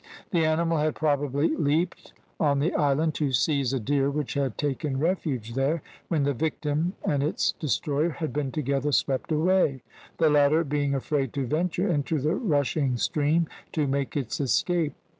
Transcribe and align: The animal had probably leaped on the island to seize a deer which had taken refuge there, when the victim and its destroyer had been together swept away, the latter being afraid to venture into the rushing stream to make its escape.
The 0.31 0.43
animal 0.43 0.79
had 0.79 0.95
probably 0.95 1.55
leaped 1.55 2.13
on 2.39 2.57
the 2.57 2.73
island 2.73 3.13
to 3.21 3.31
seize 3.31 3.71
a 3.71 3.79
deer 3.79 4.09
which 4.09 4.33
had 4.33 4.57
taken 4.57 4.97
refuge 4.97 5.53
there, 5.53 5.83
when 6.07 6.23
the 6.23 6.33
victim 6.33 6.93
and 7.05 7.21
its 7.21 7.51
destroyer 7.51 8.09
had 8.09 8.33
been 8.33 8.51
together 8.51 8.91
swept 8.93 9.31
away, 9.31 9.83
the 10.17 10.31
latter 10.31 10.63
being 10.63 10.95
afraid 10.95 11.33
to 11.33 11.45
venture 11.45 11.87
into 11.87 12.17
the 12.17 12.33
rushing 12.33 12.97
stream 12.97 13.47
to 13.73 13.85
make 13.85 14.17
its 14.17 14.39
escape. 14.39 14.95